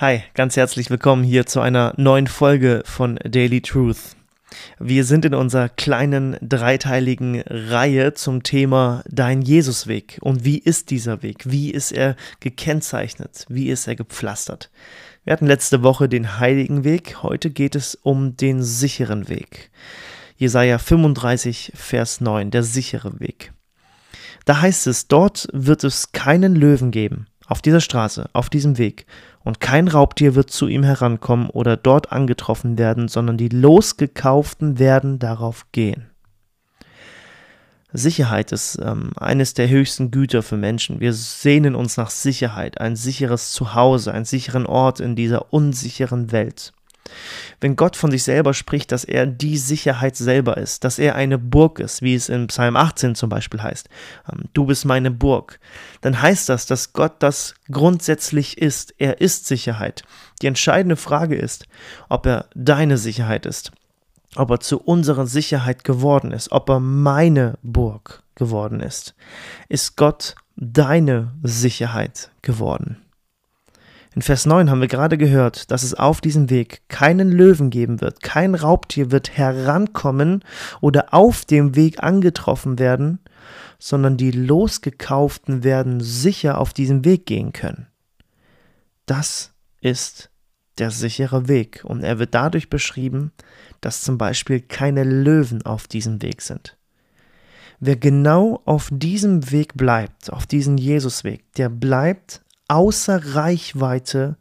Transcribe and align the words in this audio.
Hi, 0.00 0.22
ganz 0.34 0.56
herzlich 0.56 0.90
willkommen 0.90 1.24
hier 1.24 1.46
zu 1.46 1.58
einer 1.60 1.92
neuen 1.96 2.28
Folge 2.28 2.82
von 2.84 3.16
Daily 3.24 3.60
Truth. 3.60 4.14
Wir 4.78 5.02
sind 5.02 5.24
in 5.24 5.34
unserer 5.34 5.68
kleinen 5.68 6.36
dreiteiligen 6.40 7.40
Reihe 7.40 8.14
zum 8.14 8.44
Thema 8.44 9.02
Dein 9.08 9.42
Jesusweg. 9.42 10.18
Und 10.20 10.44
wie 10.44 10.58
ist 10.58 10.90
dieser 10.90 11.24
Weg? 11.24 11.50
Wie 11.50 11.72
ist 11.72 11.90
er 11.90 12.14
gekennzeichnet? 12.38 13.44
Wie 13.48 13.70
ist 13.70 13.88
er 13.88 13.96
gepflastert? 13.96 14.70
Wir 15.24 15.32
hatten 15.32 15.48
letzte 15.48 15.82
Woche 15.82 16.08
den 16.08 16.38
heiligen 16.38 16.84
Weg, 16.84 17.24
heute 17.24 17.50
geht 17.50 17.74
es 17.74 17.96
um 17.96 18.36
den 18.36 18.62
sicheren 18.62 19.28
Weg. 19.28 19.72
Jesaja 20.36 20.78
35, 20.78 21.72
Vers 21.74 22.20
9, 22.20 22.52
der 22.52 22.62
sichere 22.62 23.18
Weg. 23.18 23.52
Da 24.44 24.60
heißt 24.60 24.86
es, 24.86 25.08
dort 25.08 25.48
wird 25.52 25.82
es 25.82 26.12
keinen 26.12 26.54
Löwen 26.54 26.92
geben, 26.92 27.26
auf 27.48 27.62
dieser 27.62 27.80
Straße, 27.80 28.28
auf 28.32 28.50
diesem 28.50 28.78
Weg, 28.78 29.06
und 29.42 29.60
kein 29.60 29.88
Raubtier 29.88 30.34
wird 30.34 30.50
zu 30.50 30.68
ihm 30.68 30.84
herankommen 30.84 31.48
oder 31.48 31.76
dort 31.76 32.12
angetroffen 32.12 32.76
werden, 32.76 33.08
sondern 33.08 33.38
die 33.38 33.48
Losgekauften 33.48 34.78
werden 34.78 35.18
darauf 35.18 35.66
gehen. 35.72 36.10
Sicherheit 37.90 38.52
ist 38.52 38.78
ähm, 38.82 39.12
eines 39.16 39.54
der 39.54 39.70
höchsten 39.70 40.10
Güter 40.10 40.42
für 40.42 40.58
Menschen. 40.58 41.00
Wir 41.00 41.14
sehnen 41.14 41.74
uns 41.74 41.96
nach 41.96 42.10
Sicherheit, 42.10 42.78
ein 42.80 42.96
sicheres 42.96 43.52
Zuhause, 43.52 44.12
einen 44.12 44.26
sicheren 44.26 44.66
Ort 44.66 45.00
in 45.00 45.16
dieser 45.16 45.52
unsicheren 45.54 46.30
Welt. 46.30 46.74
Wenn 47.60 47.76
Gott 47.76 47.96
von 47.96 48.10
sich 48.10 48.22
selber 48.22 48.54
spricht, 48.54 48.92
dass 48.92 49.04
er 49.04 49.26
die 49.26 49.58
Sicherheit 49.58 50.16
selber 50.16 50.56
ist, 50.56 50.84
dass 50.84 50.98
er 50.98 51.14
eine 51.14 51.38
Burg 51.38 51.78
ist, 51.80 52.02
wie 52.02 52.14
es 52.14 52.28
in 52.28 52.46
Psalm 52.48 52.76
18 52.76 53.14
zum 53.14 53.28
Beispiel 53.28 53.62
heißt, 53.62 53.88
ähm, 54.32 54.44
du 54.52 54.66
bist 54.66 54.84
meine 54.84 55.10
Burg, 55.10 55.60
dann 56.00 56.20
heißt 56.20 56.48
das, 56.48 56.66
dass 56.66 56.92
Gott 56.92 57.14
das 57.20 57.54
grundsätzlich 57.70 58.58
ist. 58.58 58.94
Er 58.98 59.20
ist 59.20 59.46
Sicherheit. 59.46 60.02
Die 60.42 60.46
entscheidende 60.46 60.96
Frage 60.96 61.36
ist, 61.36 61.66
ob 62.08 62.26
er 62.26 62.46
deine 62.54 62.98
Sicherheit 62.98 63.46
ist, 63.46 63.72
ob 64.36 64.50
er 64.50 64.60
zu 64.60 64.78
unserer 64.78 65.26
Sicherheit 65.26 65.84
geworden 65.84 66.32
ist, 66.32 66.52
ob 66.52 66.68
er 66.68 66.80
meine 66.80 67.58
Burg 67.62 68.22
geworden 68.34 68.80
ist. 68.80 69.14
Ist 69.68 69.96
Gott 69.96 70.36
deine 70.56 71.32
Sicherheit 71.42 72.30
geworden? 72.42 72.98
In 74.18 74.22
Vers 74.22 74.46
9 74.46 74.68
haben 74.68 74.80
wir 74.80 74.88
gerade 74.88 75.16
gehört, 75.16 75.70
dass 75.70 75.84
es 75.84 75.94
auf 75.94 76.20
diesem 76.20 76.50
Weg 76.50 76.82
keinen 76.88 77.30
Löwen 77.30 77.70
geben 77.70 78.00
wird, 78.00 78.20
kein 78.20 78.56
Raubtier 78.56 79.12
wird 79.12 79.36
herankommen 79.38 80.42
oder 80.80 81.14
auf 81.14 81.44
dem 81.44 81.76
Weg 81.76 82.02
angetroffen 82.02 82.80
werden, 82.80 83.20
sondern 83.78 84.16
die 84.16 84.32
Losgekauften 84.32 85.62
werden 85.62 86.00
sicher 86.00 86.58
auf 86.58 86.72
diesem 86.72 87.04
Weg 87.04 87.26
gehen 87.26 87.52
können. 87.52 87.86
Das 89.06 89.52
ist 89.80 90.30
der 90.78 90.90
sichere 90.90 91.46
Weg 91.46 91.84
und 91.84 92.02
er 92.02 92.18
wird 92.18 92.34
dadurch 92.34 92.68
beschrieben, 92.68 93.30
dass 93.80 94.02
zum 94.02 94.18
Beispiel 94.18 94.60
keine 94.60 95.04
Löwen 95.04 95.64
auf 95.64 95.86
diesem 95.86 96.22
Weg 96.22 96.42
sind. 96.42 96.76
Wer 97.78 97.94
genau 97.94 98.62
auf 98.64 98.88
diesem 98.90 99.52
Weg 99.52 99.76
bleibt, 99.76 100.32
auf 100.32 100.44
diesem 100.44 100.76
Jesusweg, 100.76 101.52
der 101.52 101.68
bleibt 101.68 102.42
außer 102.68 103.34
Reichweite 103.34 104.36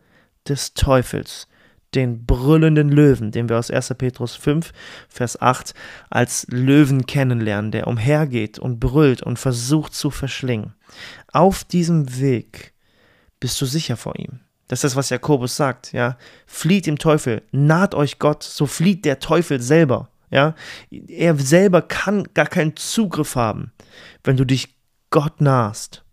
des 0.48 0.74
Teufels, 0.74 1.48
den 1.96 2.26
brüllenden 2.26 2.90
Löwen, 2.90 3.32
den 3.32 3.50
wir 3.50 3.58
aus 3.58 3.72
1. 3.72 3.94
Petrus 3.98 4.36
5, 4.36 4.72
Vers 5.10 5.42
8 5.42 5.74
als 6.10 6.46
Löwen 6.50 7.06
kennenlernen, 7.06 7.72
der 7.72 7.88
umhergeht 7.88 8.60
und 8.60 8.80
brüllt 8.80 9.24
und 9.24 9.40
versucht 9.40 9.94
zu 9.94 10.12
verschlingen. 10.12 10.74
Auf 11.32 11.64
diesem 11.64 12.20
Weg 12.20 12.74
bist 13.40 13.60
du 13.62 13.66
sicher 13.66 13.98
vor 13.98 14.18
ihm. 14.18 14.42
Das 14.68 14.80
ist 14.80 14.84
das, 14.84 14.96
was 14.98 15.10
Jakobus 15.10 15.56
sagt, 15.56 15.94
ja. 15.94 16.18
Flieht 16.46 16.88
dem 16.88 16.98
Teufel, 16.98 17.42
naht 17.52 17.96
euch 17.96 18.20
Gott, 18.20 18.44
so 18.44 18.66
flieht 18.66 19.06
der 19.06 19.20
Teufel 19.20 19.62
selber, 19.62 20.10
ja. 20.30 20.56
Er 20.92 21.38
selber 21.38 21.82
kann 21.82 22.26
gar 22.34 22.48
keinen 22.48 22.76
Zugriff 22.76 23.36
haben, 23.36 23.72
wenn 24.26 24.36
du 24.36 24.46
dich 24.46 24.76
Gott 25.10 25.40
nahst. 25.40 26.04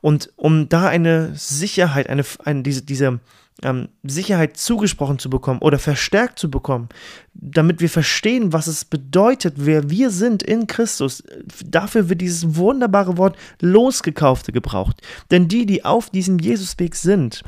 Und 0.00 0.32
um 0.36 0.68
da 0.68 0.88
eine 0.88 1.32
Sicherheit, 1.34 2.08
eine, 2.08 2.24
eine 2.44 2.62
diese, 2.62 2.82
diese 2.82 3.20
ähm, 3.62 3.88
Sicherheit 4.04 4.56
zugesprochen 4.56 5.18
zu 5.18 5.30
bekommen 5.30 5.60
oder 5.60 5.78
verstärkt 5.78 6.38
zu 6.38 6.50
bekommen, 6.50 6.88
damit 7.34 7.80
wir 7.80 7.88
verstehen, 7.88 8.52
was 8.52 8.66
es 8.66 8.84
bedeutet, 8.84 9.54
wer 9.56 9.90
wir 9.90 10.10
sind 10.10 10.42
in 10.42 10.66
Christus. 10.66 11.24
Dafür 11.64 12.08
wird 12.08 12.20
dieses 12.20 12.56
wunderbare 12.56 13.16
Wort 13.16 13.36
Losgekaufte 13.60 14.52
gebraucht. 14.52 15.02
Denn 15.30 15.48
die, 15.48 15.66
die 15.66 15.84
auf 15.84 16.10
diesem 16.10 16.38
Jesusweg 16.38 16.94
sind, 16.94 17.42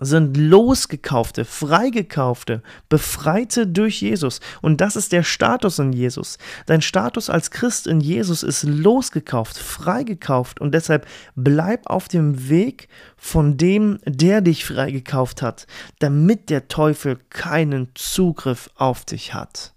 sind 0.00 0.36
losgekaufte, 0.36 1.44
freigekaufte, 1.44 2.62
befreite 2.88 3.66
durch 3.66 4.00
Jesus. 4.00 4.40
Und 4.62 4.80
das 4.80 4.96
ist 4.96 5.12
der 5.12 5.22
Status 5.22 5.78
in 5.78 5.92
Jesus. 5.92 6.38
Dein 6.66 6.82
Status 6.82 7.28
als 7.30 7.50
Christ 7.50 7.86
in 7.86 8.00
Jesus 8.00 8.42
ist 8.42 8.64
losgekauft, 8.64 9.58
freigekauft 9.58 10.60
und 10.60 10.72
deshalb 10.74 11.06
bleib 11.36 11.86
auf 11.86 12.08
dem 12.08 12.48
Weg 12.48 12.88
von 13.16 13.56
dem, 13.56 13.98
der 14.06 14.40
dich 14.40 14.64
freigekauft 14.64 15.42
hat, 15.42 15.66
damit 15.98 16.50
der 16.50 16.68
Teufel 16.68 17.18
keinen 17.28 17.88
Zugriff 17.94 18.70
auf 18.76 19.04
dich 19.04 19.34
hat. 19.34 19.74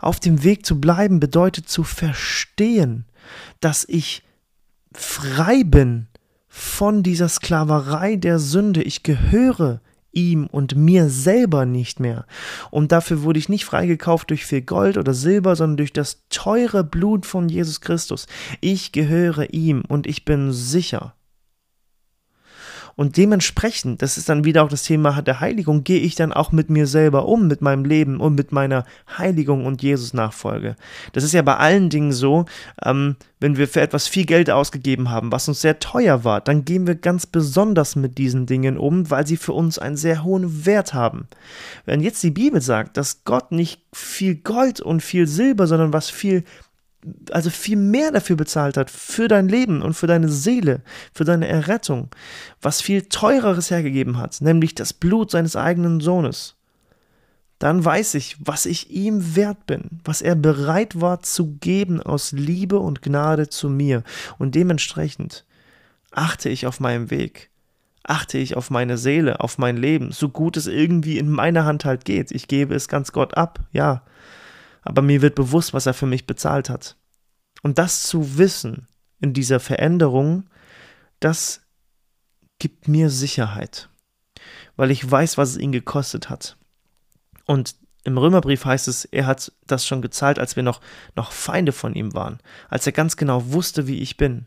Auf 0.00 0.18
dem 0.18 0.42
Weg 0.42 0.66
zu 0.66 0.80
bleiben 0.80 1.20
bedeutet 1.20 1.68
zu 1.68 1.84
verstehen, 1.84 3.06
dass 3.60 3.84
ich 3.88 4.22
frei 4.92 5.62
bin 5.64 6.08
von 6.56 7.02
dieser 7.02 7.28
Sklaverei 7.28 8.14
der 8.14 8.38
Sünde. 8.38 8.80
Ich 8.80 9.02
gehöre 9.02 9.80
ihm 10.12 10.46
und 10.46 10.76
mir 10.76 11.10
selber 11.10 11.66
nicht 11.66 11.98
mehr. 11.98 12.26
Und 12.70 12.92
dafür 12.92 13.22
wurde 13.22 13.40
ich 13.40 13.48
nicht 13.48 13.64
freigekauft 13.64 14.30
durch 14.30 14.46
viel 14.46 14.62
Gold 14.62 14.96
oder 14.96 15.14
Silber, 15.14 15.56
sondern 15.56 15.78
durch 15.78 15.92
das 15.92 16.22
teure 16.28 16.84
Blut 16.84 17.26
von 17.26 17.48
Jesus 17.48 17.80
Christus. 17.80 18.28
Ich 18.60 18.92
gehöre 18.92 19.52
ihm 19.52 19.82
und 19.88 20.06
ich 20.06 20.24
bin 20.24 20.52
sicher. 20.52 21.16
Und 22.96 23.16
dementsprechend, 23.16 24.02
das 24.02 24.16
ist 24.18 24.28
dann 24.28 24.44
wieder 24.44 24.64
auch 24.64 24.68
das 24.68 24.84
Thema 24.84 25.22
der 25.22 25.40
Heiligung, 25.40 25.84
gehe 25.84 26.00
ich 26.00 26.14
dann 26.14 26.32
auch 26.32 26.52
mit 26.52 26.70
mir 26.70 26.86
selber 26.86 27.26
um, 27.26 27.46
mit 27.46 27.60
meinem 27.60 27.84
Leben 27.84 28.20
und 28.20 28.34
mit 28.34 28.52
meiner 28.52 28.84
Heiligung 29.18 29.66
und 29.66 29.82
Jesus-Nachfolge. 29.82 30.76
Das 31.12 31.24
ist 31.24 31.32
ja 31.32 31.42
bei 31.42 31.56
allen 31.56 31.90
Dingen 31.90 32.12
so, 32.12 32.44
ähm, 32.84 33.16
wenn 33.40 33.56
wir 33.58 33.68
für 33.68 33.82
etwas 33.82 34.08
viel 34.08 34.24
Geld 34.24 34.48
ausgegeben 34.48 35.10
haben, 35.10 35.30
was 35.30 35.48
uns 35.48 35.60
sehr 35.60 35.78
teuer 35.78 36.24
war, 36.24 36.40
dann 36.40 36.64
gehen 36.64 36.86
wir 36.86 36.94
ganz 36.94 37.26
besonders 37.26 37.94
mit 37.94 38.16
diesen 38.16 38.46
Dingen 38.46 38.78
um, 38.78 39.10
weil 39.10 39.26
sie 39.26 39.36
für 39.36 39.52
uns 39.52 39.78
einen 39.78 39.96
sehr 39.96 40.24
hohen 40.24 40.64
Wert 40.64 40.94
haben. 40.94 41.28
Wenn 41.84 42.00
jetzt 42.00 42.22
die 42.22 42.30
Bibel 42.30 42.62
sagt, 42.62 42.96
dass 42.96 43.24
Gott 43.24 43.52
nicht 43.52 43.82
viel 43.92 44.36
Gold 44.36 44.80
und 44.80 45.02
viel 45.02 45.26
Silber, 45.26 45.66
sondern 45.66 45.92
was 45.92 46.08
viel 46.10 46.44
also 47.30 47.50
viel 47.50 47.76
mehr 47.76 48.10
dafür 48.12 48.36
bezahlt 48.36 48.76
hat, 48.76 48.90
für 48.90 49.28
dein 49.28 49.48
Leben 49.48 49.82
und 49.82 49.94
für 49.94 50.06
deine 50.06 50.28
Seele, 50.28 50.82
für 51.12 51.24
deine 51.24 51.48
Errettung, 51.48 52.08
was 52.62 52.80
viel 52.80 53.02
teureres 53.02 53.70
hergegeben 53.70 54.18
hat, 54.18 54.40
nämlich 54.40 54.74
das 54.74 54.92
Blut 54.92 55.30
seines 55.30 55.56
eigenen 55.56 56.00
Sohnes, 56.00 56.56
dann 57.58 57.84
weiß 57.84 58.14
ich, 58.14 58.36
was 58.40 58.66
ich 58.66 58.90
ihm 58.90 59.36
wert 59.36 59.66
bin, 59.66 60.00
was 60.04 60.22
er 60.22 60.34
bereit 60.34 61.00
war 61.00 61.22
zu 61.22 61.54
geben 61.60 62.02
aus 62.02 62.32
Liebe 62.32 62.78
und 62.78 63.00
Gnade 63.00 63.48
zu 63.48 63.70
mir. 63.70 64.02
Und 64.38 64.54
dementsprechend 64.54 65.44
achte 66.10 66.48
ich 66.48 66.66
auf 66.66 66.80
meinem 66.80 67.10
Weg, 67.10 67.50
achte 68.02 68.38
ich 68.38 68.56
auf 68.56 68.70
meine 68.70 68.98
Seele, 68.98 69.40
auf 69.40 69.56
mein 69.56 69.76
Leben, 69.76 70.12
so 70.12 70.28
gut 70.28 70.56
es 70.56 70.66
irgendwie 70.66 71.16
in 71.16 71.30
meiner 71.30 71.64
Hand 71.64 71.84
halt 71.84 72.04
geht. 72.04 72.32
Ich 72.32 72.48
gebe 72.48 72.74
es 72.74 72.88
ganz 72.88 73.12
Gott 73.12 73.36
ab, 73.36 73.60
ja 73.72 74.02
aber 74.84 75.02
mir 75.02 75.22
wird 75.22 75.34
bewusst, 75.34 75.74
was 75.74 75.86
er 75.86 75.94
für 75.94 76.06
mich 76.06 76.26
bezahlt 76.26 76.70
hat. 76.70 76.96
Und 77.62 77.78
das 77.78 78.02
zu 78.02 78.38
wissen 78.38 78.88
in 79.20 79.32
dieser 79.32 79.60
Veränderung, 79.60 80.48
das 81.20 81.62
gibt 82.58 82.88
mir 82.88 83.10
Sicherheit, 83.10 83.88
weil 84.76 84.90
ich 84.90 85.10
weiß, 85.10 85.38
was 85.38 85.50
es 85.50 85.56
ihn 85.56 85.72
gekostet 85.72 86.28
hat. 86.28 86.56
Und 87.46 87.76
im 88.04 88.18
Römerbrief 88.18 88.66
heißt 88.66 88.86
es, 88.88 89.06
er 89.06 89.26
hat 89.26 89.50
das 89.66 89.86
schon 89.86 90.02
gezahlt, 90.02 90.38
als 90.38 90.56
wir 90.56 90.62
noch, 90.62 90.80
noch 91.16 91.32
Feinde 91.32 91.72
von 91.72 91.94
ihm 91.94 92.12
waren, 92.14 92.38
als 92.68 92.86
er 92.86 92.92
ganz 92.92 93.16
genau 93.16 93.52
wusste, 93.52 93.86
wie 93.86 94.00
ich 94.00 94.18
bin. 94.18 94.46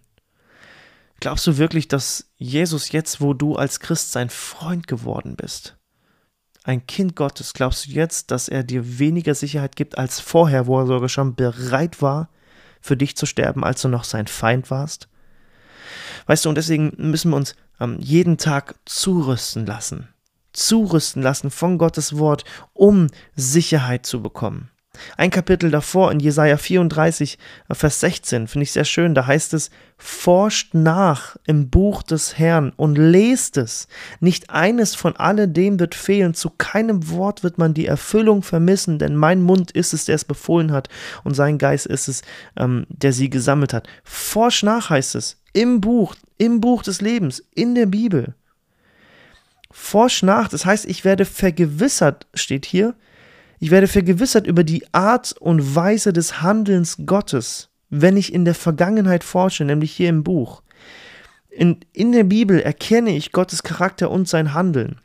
Glaubst 1.20 1.48
du 1.48 1.58
wirklich, 1.58 1.88
dass 1.88 2.32
Jesus 2.38 2.92
jetzt, 2.92 3.20
wo 3.20 3.34
du 3.34 3.56
als 3.56 3.80
Christ 3.80 4.12
sein 4.12 4.30
Freund 4.30 4.88
geworden 4.88 5.36
bist, 5.36 5.77
ein 6.68 6.86
Kind 6.86 7.16
Gottes, 7.16 7.54
glaubst 7.54 7.88
du 7.88 7.92
jetzt, 7.92 8.30
dass 8.30 8.50
er 8.50 8.64
dir 8.64 9.00
weniger 9.00 9.34
Sicherheit 9.34 9.76
gibt 9.76 9.98
als 9.98 10.20
vorher, 10.20 10.68
wo 10.68 10.80
er 10.80 10.86
sogar 10.86 11.10
schon 11.10 11.36
bereit 11.36 12.02
war, 12.02 12.30
für 12.82 12.98
dich 12.98 13.16
zu 13.16 13.26
sterben, 13.26 13.64
als 13.64 13.82
du 13.82 13.88
noch 13.88 14.04
sein 14.04 14.28
Feind 14.28 14.70
warst? 14.70 15.08
Weißt 16.26 16.44
du, 16.44 16.50
und 16.50 16.56
deswegen 16.56 16.92
müssen 16.98 17.32
wir 17.32 17.38
uns 17.38 17.56
ähm, 17.80 17.98
jeden 18.00 18.38
Tag 18.38 18.76
zurüsten 18.84 19.66
lassen. 19.66 20.10
Zurüsten 20.52 21.22
lassen 21.22 21.52
von 21.52 21.78
Gottes 21.78 22.18
Wort, 22.18 22.44
um 22.74 23.08
Sicherheit 23.36 24.06
zu 24.06 24.22
bekommen. 24.22 24.70
Ein 25.18 25.32
Kapitel 25.32 25.72
davor 25.72 26.12
in 26.12 26.20
Jesaja 26.20 26.58
34, 26.58 27.38
Vers 27.72 28.00
16 28.00 28.48
finde 28.48 28.64
ich 28.64 28.72
sehr 28.72 28.86
schön. 28.86 29.16
Da 29.16 29.28
heißt 29.28 29.54
es: 29.54 29.70
Forscht 29.98 30.74
nach 30.74 31.38
im 31.46 31.70
Buch 31.70 32.04
des 32.04 32.38
Herrn 32.38 32.72
und 32.76 32.98
lest 32.98 33.58
es. 33.58 33.88
Nicht 34.20 34.50
eines 34.50 34.96
von 34.96 35.16
alledem 35.16 35.80
wird 35.80 35.96
fehlen. 35.96 36.34
Zu 36.34 36.52
keinem 36.52 37.10
Wort 37.10 37.44
wird 37.44 37.58
man 37.58 37.74
die 37.74 37.88
Erfüllung 37.88 38.44
vermissen, 38.44 39.00
denn 39.00 39.16
mein 39.16 39.42
Mund 39.42 39.72
ist 39.72 39.94
es, 39.94 40.06
der 40.06 40.16
es 40.16 40.26
befohlen 40.26 40.72
hat, 40.72 40.90
und 41.24 41.34
sein 41.34 41.58
Geist 41.58 41.86
ist 41.86 42.08
es, 42.08 42.22
ähm, 42.58 42.86
der 42.90 43.14
sie 43.14 43.30
gesammelt 43.30 43.74
hat. 43.74 43.88
Forsch 44.04 44.64
nach 44.64 44.90
heißt 44.90 45.16
es. 45.16 45.42
Im 45.54 45.82
Buch, 45.82 46.16
im 46.38 46.62
Buch 46.62 46.84
des 46.84 47.02
Lebens, 47.02 47.44
in 47.56 47.74
der 47.74 47.88
Bibel. 47.88 48.36
Forsch 49.72 50.24
nach, 50.24 50.48
das 50.50 50.66
heißt, 50.66 50.86
ich 50.86 51.06
werde 51.06 51.26
vergewissert, 51.26 52.28
steht 52.34 52.66
hier, 52.66 52.96
ich 53.60 53.72
werde 53.72 53.88
vergewissert 53.88 54.46
über 54.46 54.64
die 54.64 54.86
Art 54.94 55.34
und 55.40 55.76
Weise 55.76 56.14
des 56.14 56.42
Handelns 56.42 56.98
Gottes, 57.06 57.70
wenn 57.90 58.18
ich 58.18 58.34
in 58.34 58.46
der 58.46 58.56
Vergangenheit 58.56 59.24
forsche, 59.24 59.66
nämlich 59.66 59.92
hier 59.92 60.10
im 60.10 60.24
Buch. 60.24 60.62
In, 61.50 61.80
in 61.92 62.12
der 62.12 62.24
Bibel 62.24 62.60
erkenne 62.60 63.16
ich 63.16 63.32
Gottes 63.32 63.64
Charakter 63.64 64.12
und 64.12 64.28
sein 64.28 64.54
Handeln. 64.54 65.00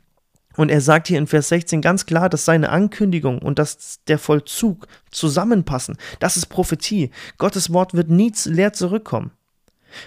Und 0.55 0.69
er 0.69 0.81
sagt 0.81 1.07
hier 1.07 1.17
in 1.17 1.25
Vers 1.25 1.49
16 1.49 1.81
ganz 1.81 2.05
klar, 2.05 2.29
dass 2.29 2.45
seine 2.45 2.69
Ankündigung 2.69 3.39
und 3.39 3.57
dass 3.57 4.03
der 4.07 4.19
Vollzug 4.19 4.87
zusammenpassen. 5.09 5.97
Das 6.19 6.37
ist 6.37 6.45
Prophetie. 6.45 7.09
Gottes 7.39 7.73
Wort 7.73 7.95
wird 7.95 8.11
nie 8.11 8.31
leer 8.45 8.73
zurückkommen. 8.73 9.31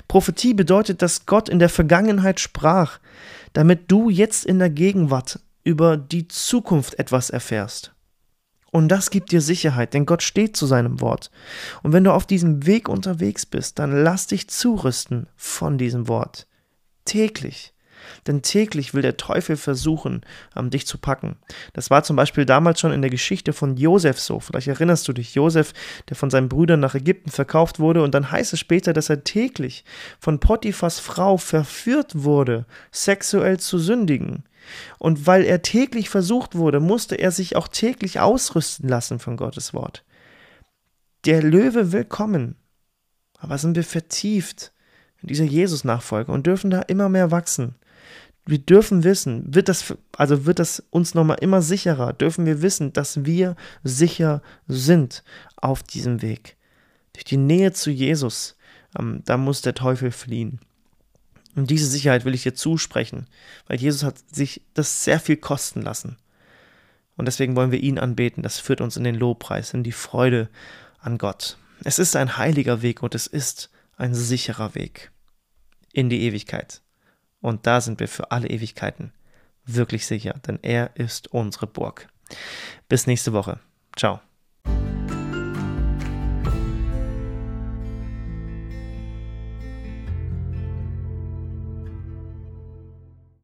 Prophetie 0.06 0.54
bedeutet, 0.54 1.02
dass 1.02 1.26
Gott 1.26 1.48
in 1.48 1.58
der 1.58 1.68
Vergangenheit 1.68 2.38
sprach, 2.38 3.00
damit 3.54 3.90
du 3.90 4.08
jetzt 4.08 4.44
in 4.44 4.60
der 4.60 4.70
Gegenwart 4.70 5.40
über 5.64 5.96
die 5.96 6.28
Zukunft 6.28 6.96
etwas 6.98 7.30
erfährst. 7.30 7.95
Und 8.76 8.88
das 8.88 9.08
gibt 9.08 9.32
dir 9.32 9.40
Sicherheit, 9.40 9.94
denn 9.94 10.04
Gott 10.04 10.22
steht 10.22 10.54
zu 10.54 10.66
seinem 10.66 11.00
Wort. 11.00 11.30
Und 11.82 11.94
wenn 11.94 12.04
du 12.04 12.12
auf 12.12 12.26
diesem 12.26 12.66
Weg 12.66 12.90
unterwegs 12.90 13.46
bist, 13.46 13.78
dann 13.78 13.90
lass 13.90 14.26
dich 14.26 14.50
zurüsten 14.50 15.28
von 15.34 15.78
diesem 15.78 16.08
Wort. 16.08 16.46
Täglich. 17.06 17.72
Denn 18.26 18.42
täglich 18.42 18.94
will 18.94 19.02
der 19.02 19.16
Teufel 19.16 19.56
versuchen, 19.56 20.22
um, 20.54 20.70
dich 20.70 20.86
zu 20.86 20.98
packen. 20.98 21.36
Das 21.72 21.90
war 21.90 22.02
zum 22.02 22.16
Beispiel 22.16 22.44
damals 22.44 22.80
schon 22.80 22.92
in 22.92 23.02
der 23.02 23.10
Geschichte 23.10 23.52
von 23.52 23.76
Josef 23.76 24.20
so. 24.20 24.40
Vielleicht 24.40 24.68
erinnerst 24.68 25.06
du 25.08 25.12
dich, 25.12 25.34
Josef, 25.34 25.72
der 26.08 26.16
von 26.16 26.30
seinen 26.30 26.48
Brüdern 26.48 26.80
nach 26.80 26.94
Ägypten 26.94 27.30
verkauft 27.30 27.78
wurde, 27.78 28.02
und 28.02 28.14
dann 28.14 28.30
heißt 28.30 28.52
es 28.52 28.60
später, 28.60 28.92
dass 28.92 29.10
er 29.10 29.24
täglich 29.24 29.84
von 30.20 30.40
Potiphas 30.40 30.98
Frau 30.98 31.36
verführt 31.36 32.12
wurde, 32.24 32.66
sexuell 32.90 33.58
zu 33.58 33.78
sündigen. 33.78 34.44
Und 34.98 35.26
weil 35.26 35.44
er 35.44 35.62
täglich 35.62 36.08
versucht 36.08 36.56
wurde, 36.56 36.80
musste 36.80 37.16
er 37.16 37.30
sich 37.30 37.56
auch 37.56 37.68
täglich 37.68 38.20
ausrüsten 38.20 38.88
lassen 38.88 39.18
von 39.18 39.36
Gottes 39.36 39.74
Wort. 39.74 40.04
Der 41.24 41.42
Löwe 41.42 41.92
will 41.92 42.04
kommen, 42.04 42.56
aber 43.38 43.58
sind 43.58 43.76
wir 43.76 43.84
vertieft 43.84 44.72
in 45.22 45.28
dieser 45.28 45.44
Jesus-Nachfolge 45.44 46.30
und 46.30 46.46
dürfen 46.46 46.70
da 46.70 46.82
immer 46.82 47.08
mehr 47.08 47.30
wachsen. 47.30 47.74
Wir 48.46 48.58
dürfen 48.58 49.02
wissen, 49.02 49.52
wird 49.52 49.68
das, 49.68 49.94
also 50.16 50.46
wird 50.46 50.60
das 50.60 50.82
uns 50.90 51.14
nochmal 51.14 51.38
immer 51.40 51.62
sicherer, 51.62 52.12
dürfen 52.12 52.46
wir 52.46 52.62
wissen, 52.62 52.92
dass 52.92 53.24
wir 53.24 53.56
sicher 53.82 54.40
sind 54.68 55.24
auf 55.56 55.82
diesem 55.82 56.22
Weg. 56.22 56.56
Durch 57.12 57.24
die 57.24 57.38
Nähe 57.38 57.72
zu 57.72 57.90
Jesus, 57.90 58.56
ähm, 58.96 59.22
da 59.24 59.36
muss 59.36 59.62
der 59.62 59.74
Teufel 59.74 60.12
fliehen. 60.12 60.60
Und 61.56 61.70
diese 61.70 61.86
Sicherheit 61.86 62.24
will 62.24 62.34
ich 62.34 62.44
dir 62.44 62.54
zusprechen, 62.54 63.26
weil 63.66 63.80
Jesus 63.80 64.04
hat 64.04 64.16
sich 64.30 64.62
das 64.74 65.02
sehr 65.02 65.18
viel 65.18 65.38
kosten 65.38 65.82
lassen. 65.82 66.16
Und 67.16 67.26
deswegen 67.26 67.56
wollen 67.56 67.72
wir 67.72 67.80
ihn 67.80 67.98
anbeten. 67.98 68.42
Das 68.42 68.60
führt 68.60 68.80
uns 68.80 68.96
in 68.96 69.04
den 69.04 69.14
Lobpreis, 69.14 69.72
in 69.72 69.82
die 69.82 69.92
Freude 69.92 70.50
an 71.00 71.18
Gott. 71.18 71.56
Es 71.82 71.98
ist 71.98 72.14
ein 72.14 72.36
heiliger 72.36 72.82
Weg 72.82 73.02
und 73.02 73.14
es 73.14 73.26
ist 73.26 73.70
ein 73.96 74.14
sicherer 74.14 74.74
Weg 74.74 75.10
in 75.92 76.10
die 76.10 76.22
Ewigkeit. 76.22 76.82
Und 77.46 77.64
da 77.64 77.80
sind 77.80 78.00
wir 78.00 78.08
für 78.08 78.32
alle 78.32 78.48
Ewigkeiten 78.48 79.12
wirklich 79.64 80.04
sicher, 80.04 80.34
denn 80.48 80.58
er 80.62 80.96
ist 80.96 81.32
unsere 81.32 81.68
Burg. 81.68 82.08
Bis 82.88 83.06
nächste 83.06 83.32
Woche. 83.32 83.60
Ciao. 83.94 84.18